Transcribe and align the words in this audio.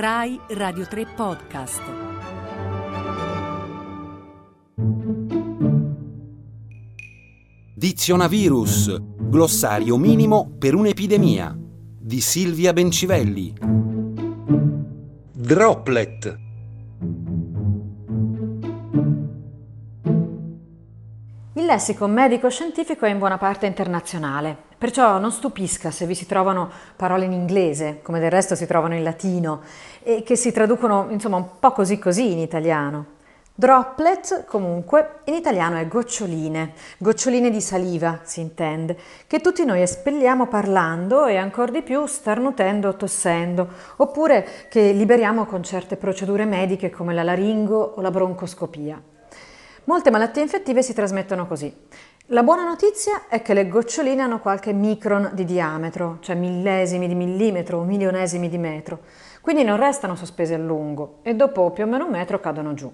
Rai 0.00 0.38
Radio 0.50 0.86
3 0.86 1.06
Podcast. 1.16 1.82
Dizionavirus, 7.74 8.96
glossario 9.18 9.96
minimo 9.96 10.54
per 10.56 10.76
un'epidemia 10.76 11.52
di 11.58 12.20
Silvia 12.20 12.72
Bencivelli. 12.72 13.52
Droplet. 15.32 16.38
Il 21.54 21.64
lessicon 21.64 22.12
medico-scientifico 22.12 23.04
è 23.04 23.10
in 23.10 23.18
buona 23.18 23.36
parte 23.36 23.66
internazionale, 23.66 24.67
perciò 24.78 25.18
non 25.18 25.32
stupisca 25.32 25.90
se 25.90 26.06
vi 26.06 26.14
si 26.14 26.24
trovano 26.24 26.70
parole 26.96 27.24
in 27.24 27.32
inglese, 27.32 27.98
come 28.02 28.20
del 28.20 28.30
resto 28.30 28.54
si 28.54 28.66
trovano 28.66 28.94
in 28.94 29.02
latino, 29.02 29.60
e 30.02 30.22
che 30.22 30.36
si 30.36 30.52
traducono 30.52 31.08
insomma 31.10 31.36
un 31.36 31.58
po' 31.58 31.72
così 31.72 31.98
così 31.98 32.32
in 32.32 32.38
italiano. 32.38 33.16
Droplet, 33.58 34.44
comunque, 34.44 35.22
in 35.24 35.34
italiano 35.34 35.78
è 35.78 35.88
goccioline, 35.88 36.74
goccioline 36.96 37.50
di 37.50 37.60
saliva, 37.60 38.20
si 38.22 38.40
intende, 38.40 38.96
che 39.26 39.40
tutti 39.40 39.64
noi 39.64 39.82
espelliamo 39.82 40.46
parlando 40.46 41.26
e 41.26 41.36
ancora 41.36 41.72
di 41.72 41.82
più 41.82 42.06
starnutendo 42.06 42.90
o 42.90 42.94
tossendo, 42.94 43.68
oppure 43.96 44.46
che 44.70 44.92
liberiamo 44.92 45.44
con 45.44 45.64
certe 45.64 45.96
procedure 45.96 46.44
mediche 46.44 46.88
come 46.88 47.12
la 47.14 47.24
laringo 47.24 47.94
o 47.96 48.00
la 48.00 48.12
broncoscopia. 48.12 49.02
Molte 49.88 50.10
malattie 50.10 50.42
infettive 50.42 50.84
si 50.84 50.94
trasmettono 50.94 51.48
così. 51.48 51.74
La 52.32 52.42
buona 52.42 52.64
notizia 52.64 53.22
è 53.26 53.40
che 53.40 53.54
le 53.54 53.68
goccioline 53.68 54.20
hanno 54.20 54.38
qualche 54.38 54.74
micron 54.74 55.30
di 55.32 55.46
diametro, 55.46 56.18
cioè 56.20 56.36
millesimi 56.36 57.08
di 57.08 57.14
millimetro 57.14 57.78
o 57.78 57.84
milionesimi 57.84 58.50
di 58.50 58.58
metro, 58.58 58.98
quindi 59.40 59.64
non 59.64 59.78
restano 59.78 60.14
sospese 60.14 60.52
a 60.52 60.58
lungo 60.58 61.20
e 61.22 61.34
dopo 61.34 61.70
più 61.70 61.84
o 61.84 61.86
meno 61.86 62.04
un 62.04 62.10
metro 62.10 62.38
cadono 62.38 62.74
giù. 62.74 62.92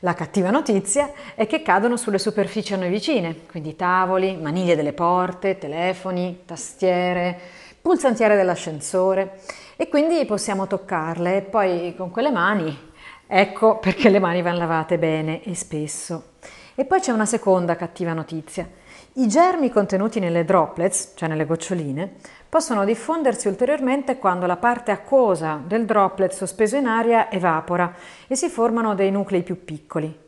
La 0.00 0.12
cattiva 0.12 0.50
notizia 0.50 1.10
è 1.34 1.46
che 1.46 1.62
cadono 1.62 1.96
sulle 1.96 2.18
superfici 2.18 2.74
a 2.74 2.76
noi 2.76 2.90
vicine, 2.90 3.46
quindi 3.50 3.76
tavoli, 3.76 4.36
maniglie 4.36 4.76
delle 4.76 4.92
porte, 4.92 5.56
telefoni, 5.56 6.42
tastiere, 6.44 7.38
pulsantiere 7.80 8.36
dell'ascensore 8.36 9.40
e 9.76 9.88
quindi 9.88 10.22
possiamo 10.26 10.66
toccarle 10.66 11.36
e 11.38 11.40
poi 11.40 11.94
con 11.96 12.10
quelle 12.10 12.30
mani 12.30 12.86
Ecco 13.28 13.78
perché 13.78 14.08
le 14.08 14.20
mani 14.20 14.40
vanno 14.40 14.58
lavate 14.58 14.98
bene 14.98 15.42
e 15.42 15.56
spesso. 15.56 16.34
E 16.78 16.84
poi 16.84 17.00
c'è 17.00 17.10
una 17.10 17.24
seconda 17.24 17.74
cattiva 17.74 18.12
notizia. 18.12 18.68
I 19.14 19.28
germi 19.28 19.70
contenuti 19.70 20.20
nelle 20.20 20.44
droplets, 20.44 21.12
cioè 21.14 21.26
nelle 21.26 21.46
goccioline, 21.46 22.16
possono 22.50 22.84
diffondersi 22.84 23.48
ulteriormente 23.48 24.18
quando 24.18 24.44
la 24.44 24.58
parte 24.58 24.90
acquosa 24.90 25.58
del 25.66 25.86
droplet 25.86 26.32
sospeso 26.32 26.76
in 26.76 26.84
aria 26.84 27.30
evapora 27.30 27.94
e 28.26 28.36
si 28.36 28.50
formano 28.50 28.94
dei 28.94 29.10
nuclei 29.10 29.42
più 29.42 29.64
piccoli. 29.64 30.24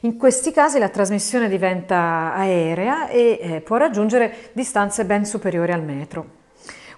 In 0.00 0.16
questi 0.16 0.50
casi 0.50 0.80
la 0.80 0.88
trasmissione 0.88 1.48
diventa 1.48 2.32
aerea 2.34 3.06
e 3.06 3.38
eh, 3.40 3.60
può 3.60 3.76
raggiungere 3.76 4.50
distanze 4.54 5.04
ben 5.04 5.24
superiori 5.24 5.70
al 5.70 5.84
metro. 5.84 6.40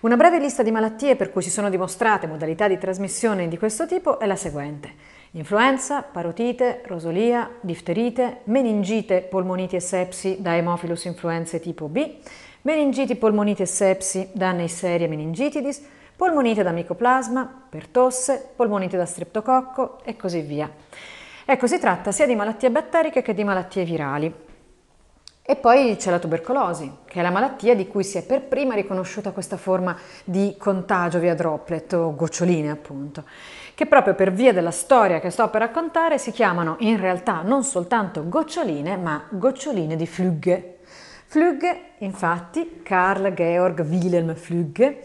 Una 0.01 0.17
breve 0.17 0.39
lista 0.39 0.63
di 0.63 0.71
malattie 0.71 1.15
per 1.15 1.31
cui 1.31 1.43
si 1.43 1.51
sono 1.51 1.69
dimostrate 1.69 2.27
modalità 2.27 2.69
di 2.69 2.79
trasmissione 2.79 3.49
di 3.49 3.59
questo 3.59 3.87
tipo 3.87 4.19
è 4.19 4.25
la 4.25 4.37
seguente 4.37 5.14
influenza, 5.37 6.03
parotite, 6.03 6.83
rosolia, 6.87 7.51
difterite, 7.61 8.41
meningite, 8.45 9.21
polmoniti 9.21 9.77
e 9.77 9.81
sepsi 9.81 10.37
da 10.41 10.51
Haemophilus 10.51 11.05
influenzae 11.05 11.59
tipo 11.59 11.89
B, 11.89 12.19
meningiti, 12.63 13.17
polmoniti 13.17 13.63
e 13.63 13.67
sepsi 13.67 14.31
da 14.33 14.53
Neisseria 14.53 15.09
meningitidis, 15.09 15.83
polmonite 16.17 16.63
da 16.63 16.71
micoplasma, 16.71 17.67
per 17.69 17.89
tosse, 17.89 18.53
polmonite 18.55 18.97
da 18.97 19.07
streptococco 19.07 19.99
e 20.05 20.15
così 20.15 20.41
via. 20.41 20.71
Ecco, 21.45 21.67
si 21.67 21.79
tratta 21.81 22.13
sia 22.13 22.27
di 22.27 22.37
malattie 22.37 22.71
batteriche 22.71 23.21
che 23.21 23.35
di 23.35 23.43
malattie 23.43 23.85
virali. 23.85 24.33
E 25.47 25.57
poi 25.57 25.97
c'è 25.97 26.11
la 26.11 26.19
tubercolosi, 26.19 26.91
che 27.05 27.21
è 27.21 27.23
la 27.23 27.31
malattia 27.31 27.75
di 27.75 27.87
cui 27.87 28.03
si 28.03 28.17
è 28.17 28.25
per 28.25 28.45
prima 28.45 28.75
riconosciuta 28.75 29.33
questa 29.33 29.59
forma 29.59 29.95
di 30.25 30.55
contagio 30.59 31.19
via 31.19 31.35
droplet 31.35 31.93
o 31.93 32.15
goccioline 32.15 32.71
appunto 32.71 33.25
che 33.75 33.87
proprio 33.87 34.15
per 34.15 34.33
via 34.33 34.55
della 34.55 34.71
storia 34.71 35.21
che 35.21 35.31
sto 35.31 35.51
per 35.51 35.61
raccontare 35.61 36.17
si 36.17 36.31
chiamano 36.31 36.77
in 36.79 36.99
realtà 36.99 37.43
non 37.43 37.65
soltanto 37.65 38.27
goccioline, 38.29 38.97
ma 38.97 39.27
goccioline 39.29 39.97
di 39.97 40.07
Flügge. 40.07 40.79
Flügge, 41.27 41.79
infatti, 41.99 42.81
Carl 42.83 43.35
Georg 43.35 43.81
Wilhelm 43.81 44.35
Flügge, 44.37 45.01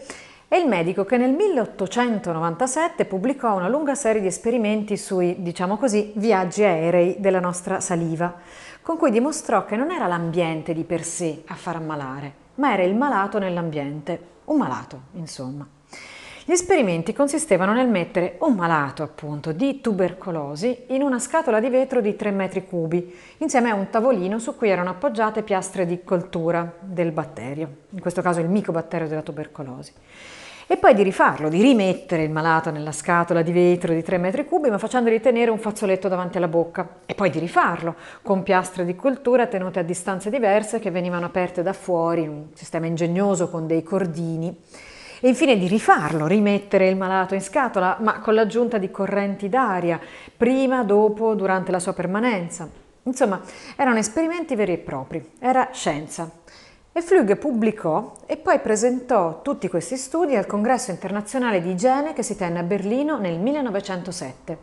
è 0.46 0.56
il 0.56 0.66
medico 0.66 1.04
che 1.04 1.16
nel 1.16 1.30
1897 1.30 3.04
pubblicò 3.04 3.54
una 3.54 3.68
lunga 3.68 3.94
serie 3.94 4.20
di 4.20 4.26
esperimenti 4.26 4.96
sui, 4.96 5.42
diciamo 5.42 5.76
così, 5.76 6.12
viaggi 6.16 6.64
aerei 6.64 7.16
della 7.18 7.40
nostra 7.40 7.80
saliva, 7.80 8.34
con 8.90 8.98
cui 8.98 9.12
dimostrò 9.12 9.64
che 9.64 9.76
non 9.76 9.92
era 9.92 10.08
l'ambiente 10.08 10.74
di 10.74 10.82
per 10.82 11.04
sé 11.04 11.44
a 11.46 11.54
far 11.54 11.76
ammalare, 11.76 12.32
ma 12.56 12.72
era 12.72 12.82
il 12.82 12.96
malato 12.96 13.38
nell'ambiente, 13.38 14.20
un 14.46 14.58
malato, 14.58 15.02
insomma. 15.12 15.64
Gli 16.44 16.50
esperimenti 16.50 17.12
consistevano 17.12 17.72
nel 17.72 17.86
mettere 17.86 18.34
un 18.40 18.56
malato, 18.56 19.04
appunto, 19.04 19.52
di 19.52 19.80
tubercolosi 19.80 20.86
in 20.88 21.02
una 21.02 21.20
scatola 21.20 21.60
di 21.60 21.68
vetro 21.68 22.00
di 22.00 22.16
3 22.16 22.32
metri 22.32 22.66
cubi, 22.66 23.16
insieme 23.36 23.70
a 23.70 23.74
un 23.74 23.90
tavolino 23.90 24.40
su 24.40 24.56
cui 24.56 24.70
erano 24.70 24.90
appoggiate 24.90 25.44
piastre 25.44 25.86
di 25.86 26.02
coltura 26.02 26.74
del 26.80 27.12
batterio, 27.12 27.68
in 27.90 28.00
questo 28.00 28.22
caso 28.22 28.40
il 28.40 28.48
micobatterio 28.48 29.06
della 29.06 29.22
tubercolosi. 29.22 29.92
E 30.72 30.76
poi 30.76 30.94
di 30.94 31.02
rifarlo, 31.02 31.48
di 31.48 31.60
rimettere 31.60 32.22
il 32.22 32.30
malato 32.30 32.70
nella 32.70 32.92
scatola 32.92 33.42
di 33.42 33.50
vetro 33.50 33.92
di 33.92 34.04
3 34.04 34.18
metri 34.18 34.44
cubi, 34.44 34.70
ma 34.70 34.78
facendogli 34.78 35.20
tenere 35.20 35.50
un 35.50 35.58
fazzoletto 35.58 36.06
davanti 36.06 36.36
alla 36.36 36.46
bocca. 36.46 36.88
E 37.06 37.14
poi 37.16 37.28
di 37.28 37.40
rifarlo, 37.40 37.96
con 38.22 38.44
piastre 38.44 38.84
di 38.84 38.94
coltura 38.94 39.48
tenute 39.48 39.80
a 39.80 39.82
distanze 39.82 40.30
diverse 40.30 40.78
che 40.78 40.92
venivano 40.92 41.26
aperte 41.26 41.64
da 41.64 41.72
fuori, 41.72 42.28
un 42.28 42.50
sistema 42.54 42.86
ingegnoso 42.86 43.50
con 43.50 43.66
dei 43.66 43.82
cordini 43.82 44.56
e 45.20 45.26
infine 45.26 45.58
di 45.58 45.66
rifarlo, 45.66 46.28
rimettere 46.28 46.88
il 46.88 46.96
malato 46.96 47.34
in 47.34 47.42
scatola, 47.42 47.96
ma 47.98 48.20
con 48.20 48.34
l'aggiunta 48.34 48.78
di 48.78 48.92
correnti 48.92 49.48
d'aria, 49.48 49.98
prima, 50.36 50.84
dopo, 50.84 51.34
durante 51.34 51.72
la 51.72 51.80
sua 51.80 51.94
permanenza. 51.94 52.68
Insomma, 53.02 53.40
erano 53.74 53.98
esperimenti 53.98 54.54
veri 54.54 54.74
e 54.74 54.78
propri, 54.78 55.32
era 55.40 55.70
scienza. 55.72 56.30
E 56.92 57.02
Flügge 57.02 57.36
pubblicò 57.36 58.14
e 58.26 58.36
poi 58.36 58.58
presentò 58.58 59.42
tutti 59.42 59.68
questi 59.68 59.96
studi 59.96 60.34
al 60.34 60.46
Congresso 60.46 60.90
internazionale 60.90 61.62
di 61.62 61.70
igiene 61.70 62.12
che 62.12 62.24
si 62.24 62.36
tenne 62.36 62.58
a 62.58 62.64
Berlino 62.64 63.16
nel 63.16 63.38
1907. 63.38 64.58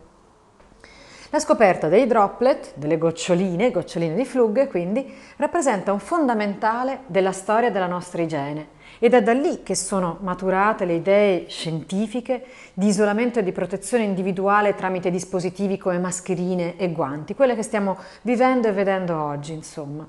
La 1.30 1.40
scoperta 1.40 1.88
dei 1.88 2.06
droplet, 2.06 2.74
delle 2.76 2.98
goccioline, 2.98 3.72
goccioline 3.72 4.14
di 4.14 4.26
Flügge 4.26 4.68
quindi, 4.68 5.10
rappresenta 5.38 5.94
un 5.94 6.00
fondamentale 6.00 7.04
della 7.08 7.32
storia 7.32 7.72
della 7.72 7.88
nostra 7.88 8.22
igiene 8.22 8.76
ed 9.00 9.14
è 9.14 9.24
da 9.24 9.32
lì 9.32 9.64
che 9.64 9.76
sono 9.76 10.18
maturate 10.20 10.84
le 10.84 10.96
idee 10.96 11.46
scientifiche 11.48 12.46
di 12.74 12.88
isolamento 12.88 13.40
e 13.40 13.44
di 13.44 13.54
protezione 13.54 14.04
individuale 14.04 14.76
tramite 14.76 15.12
dispositivi 15.12 15.78
come 15.78 15.98
mascherine 15.98 16.76
e 16.76 16.92
guanti, 16.92 17.36
quelle 17.36 17.56
che 17.56 17.64
stiamo 17.64 17.98
vivendo 18.24 18.68
e 18.68 18.74
vedendo 18.74 19.16
oggi, 19.16 19.54
insomma. 19.54 20.06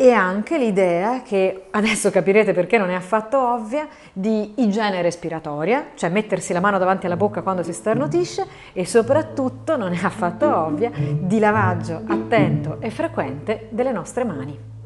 E 0.00 0.12
anche 0.12 0.58
l'idea, 0.58 1.22
che 1.22 1.64
adesso 1.72 2.12
capirete 2.12 2.52
perché 2.52 2.78
non 2.78 2.88
è 2.88 2.94
affatto 2.94 3.36
ovvia, 3.36 3.88
di 4.12 4.52
igiene 4.58 5.02
respiratoria, 5.02 5.88
cioè 5.96 6.08
mettersi 6.08 6.52
la 6.52 6.60
mano 6.60 6.78
davanti 6.78 7.06
alla 7.06 7.16
bocca 7.16 7.42
quando 7.42 7.64
si 7.64 7.72
starnutisce 7.72 8.46
e 8.72 8.86
soprattutto, 8.86 9.76
non 9.76 9.92
è 9.92 9.98
affatto 10.00 10.46
ovvia, 10.56 10.92
di 10.94 11.40
lavaggio 11.40 12.00
attento 12.06 12.76
e 12.80 12.90
frequente 12.90 13.66
delle 13.70 13.90
nostre 13.90 14.22
mani. 14.22 14.77